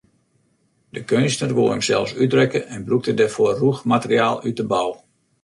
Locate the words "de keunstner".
0.95-1.53